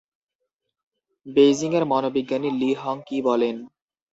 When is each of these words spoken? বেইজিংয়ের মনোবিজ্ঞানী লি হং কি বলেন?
বেইজিংয়ের 1.25 1.85
মনোবিজ্ঞানী 1.85 2.49
লি 2.51 2.71
হং 2.73 2.97
কি 3.07 3.17
বলেন? 3.21 3.55